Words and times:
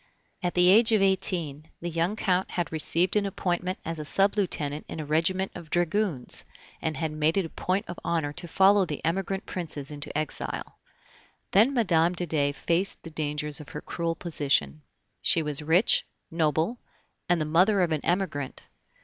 At 0.41 0.55
the 0.55 0.69
age 0.69 0.91
of 0.93 1.01
eighteen, 1.03 1.69
the 1.79 1.89
young 1.91 2.15
Count 2.15 2.49
had 2.49 2.71
received 2.71 3.15
an 3.15 3.27
appointment 3.27 3.77
as 3.85 4.01
sub 4.09 4.35
lieutenant 4.35 4.83
in 4.89 4.99
a 4.99 5.05
regiment 5.05 5.51
of 5.53 5.69
dragoons, 5.69 6.43
and 6.81 6.97
had 6.97 7.11
made 7.11 7.37
it 7.37 7.45
a 7.45 7.49
point 7.49 7.85
of 7.87 7.99
honor 8.03 8.33
to 8.33 8.47
follow 8.47 8.83
the 8.83 9.05
emigrant 9.05 9.45
Princes 9.45 9.91
into 9.91 10.17
exile. 10.17 10.79
Then 11.51 11.73
Mme. 11.75 12.13
de 12.15 12.25
Dey 12.25 12.51
faced 12.51 13.03
the 13.03 13.11
dangers 13.11 13.59
of 13.59 13.69
her 13.69 13.81
cruel 13.81 14.15
position. 14.15 14.81
She 15.21 15.43
was 15.43 15.61
rich, 15.61 16.03
noble, 16.31 16.79
and 17.29 17.39
the 17.39 17.45
mother 17.45 17.81
of 17.83 17.91
an 17.91 18.01
Emigrant. 18.03 18.63